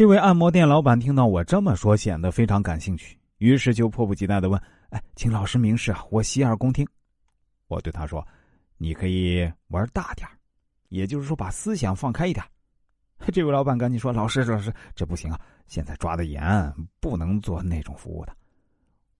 [0.00, 6.88] 这位按摩店老板听到我这么说，显得非常感兴趣，于是就迫不及待的问：“哎，请老师明示啊，我洗耳恭听。”
[7.68, 8.26] 我对他说
[8.80, 10.26] ：“你可以玩大点
[10.88, 12.42] 也就是说把思想放开一点。
[13.30, 16.42] ”这位老板赶紧说：“老师，老师，这不行啊，现在抓的严，
[16.98, 18.34] 不能做那种服务的。”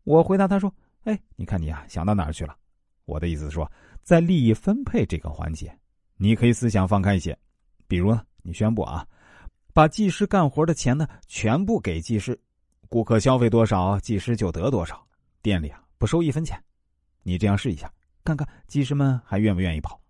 [0.04, 0.74] 我回答他说
[1.04, 2.56] ：“哎，你看你啊，想到哪儿去了？
[3.04, 3.70] 我的意思是说，
[4.02, 5.78] 在利益分配这个环节，
[6.16, 7.38] 你可以思想放开一些，
[7.86, 9.06] 比如呢，你宣布啊。”
[9.72, 12.38] 把技师干活的钱呢，全部给技师，
[12.88, 15.04] 顾客消费多少，技师就得多少，
[15.42, 16.60] 店里啊不收一分钱。
[17.22, 17.92] 你这样试一下，
[18.24, 20.00] 看看技师们还愿不愿意跑？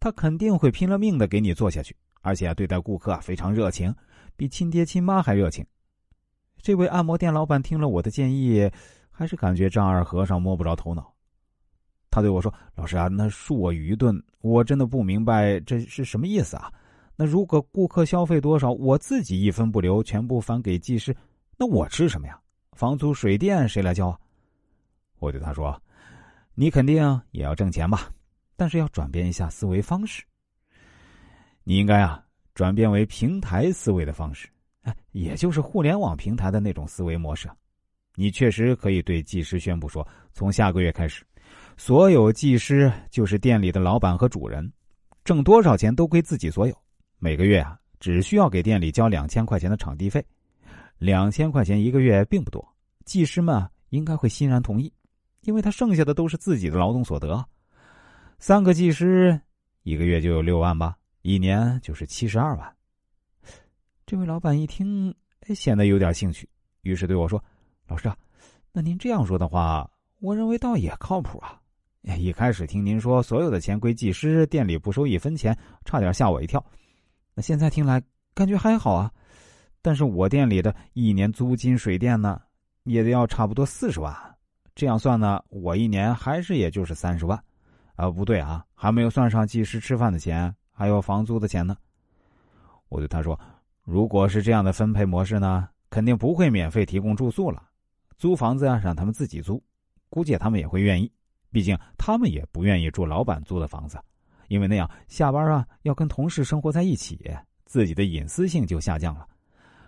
[0.00, 3.94] 他肯定会拼了命的给你做下去，而且对待顾客非常热情，
[4.36, 5.66] 比亲爹亲妈还热情。
[6.62, 8.70] 这位按摩店老板听了我的建议，
[9.10, 11.12] 还是感觉丈二和尚摸不着头脑。
[12.10, 16.72] 他对我说：“老师啊，那恕我愚钝，我真的不明白这是什么意思啊。”
[17.20, 21.12] 那如果顾客消费多少，我自己一分不留，全部返给技师，
[21.56, 22.38] 那我吃什么呀？
[22.74, 24.18] 房租、水电谁来交啊？
[25.18, 25.82] 我对他说
[26.54, 28.08] ：“你肯定也要挣钱吧？
[28.54, 30.22] 但是要转变一下思维方式。
[31.64, 32.24] 你应该啊，
[32.54, 34.48] 转变为平台思维的方式，
[34.82, 37.50] 哎，也就是互联网平台的那种思维模式。
[38.14, 41.26] 你确实可以对技师宣布说，从下个月开始，
[41.76, 44.72] 所有技师就是店里的老板和主人，
[45.24, 46.72] 挣多少钱都归自己所有。”
[47.20, 50.24] 每个月啊，只需要给店里交两千块钱的场地费，
[50.98, 52.64] 两千块钱一个月并不多，
[53.04, 54.92] 技师们应该会欣然同意，
[55.40, 57.44] 因为他剩下的都是自己的劳动所得。
[58.38, 59.40] 三个技师
[59.82, 62.72] 一个月就有六万吧，一年就是七十二万。
[64.06, 65.12] 这位老板一听，
[65.54, 66.48] 显得有点兴趣，
[66.82, 67.42] 于是对我说
[67.88, 68.16] ：“老师啊，
[68.72, 71.60] 那您这样说的话，我认为倒也靠谱啊。
[72.16, 76.64] 一开始听您说所有的钱归技师，店里不收一分钱，差点吓我一跳。”
[77.42, 78.02] 现在听来
[78.34, 79.10] 感觉还好啊，
[79.82, 82.40] 但是我店里的一年租金、水电呢，
[82.84, 84.14] 也得要差不多四十万。
[84.74, 87.42] 这样算呢，我一年还是也就是三十万。
[87.96, 91.76] 啊，不对啊，还没有算上技师吃饭的钱，还有房租的钱呢。
[92.88, 93.38] 我对他说
[93.82, 97.60] ：“如果是这样的分配模式呢，肯定不会免费提供住宿了，
[98.16, 99.60] 租房子啊，让他们自己租，
[100.08, 101.10] 估计他们也会愿意。
[101.50, 103.98] 毕竟他们也不愿意住老板租的房子。”
[104.48, 107.30] 因为那样下班啊要跟同事生活在一起，
[107.64, 109.26] 自己的隐私性就下降了。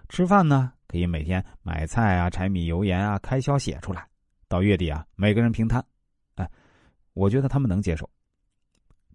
[0.08, 4.06] 吃饭呢可以每天买菜啊、柴米油盐啊，开销写出来，
[4.48, 5.84] 到月底啊每个人平摊。
[6.36, 6.48] 哎，
[7.14, 8.08] 我觉得他们能接受。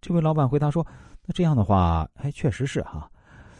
[0.01, 0.85] 这位老板回答说
[1.25, 3.09] ：“那这样的话，哎，确实是哈，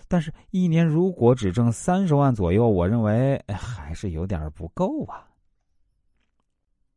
[0.07, 5.27] 但是一年如果只挣三十万左右，我认为还是有点不够啊。”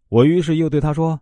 [0.08, 1.20] 我于是又对他说：“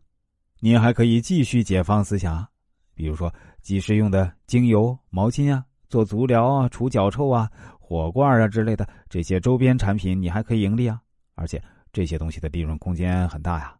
[0.60, 2.46] 你还可以继续解放思想。”
[2.96, 7.48] 比如说，技师用的精油、毛巾啊，做足疗啊、除脚臭啊、
[7.78, 10.98] 火罐啊之类的这些周边产品，你还可以盈利啊！
[11.34, 11.62] 而且
[11.92, 13.76] 这些东西的利润空间很大呀。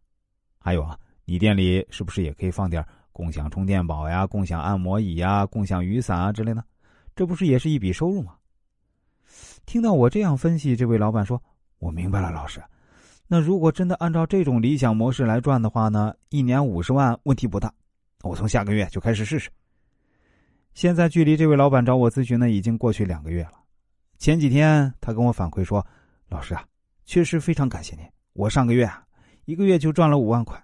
[0.59, 0.95] 还有啊，
[1.25, 6.63] 你店里是不是也可以放点共享充电宝呀、共享按摩椅呀、共享雨伞啊之类的？
[7.15, 8.35] 这不是也是一笔收入吗？
[9.65, 11.41] 听到我这样分析，这位老板说
[11.79, 12.61] ：“我明白了，老师。
[13.27, 17.73] 那如果真的按照这种理想模式来赚的话呢，一年五十万问题不大。”
[18.23, 19.49] 我从下个月就开始试试。
[20.73, 23.53] 现在距离这位老板找我咨询呢，已经过去两个月了。
[24.17, 25.85] 前几天他跟我反馈说
[26.29, 26.65] ：“老师啊，
[27.05, 28.05] 确实非常感谢您。
[28.33, 29.03] 我上个月啊，
[29.45, 30.61] 一个月就赚了五万块。”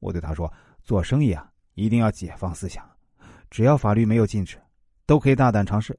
[0.00, 0.52] 我对他说
[0.82, 2.88] ：“做生意啊，一定要解放思想，
[3.50, 4.56] 只要法律没有禁止，
[5.06, 5.98] 都可以大胆尝试。